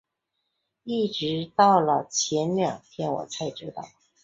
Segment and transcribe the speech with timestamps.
[0.83, 3.87] 一直到了前两天我才知道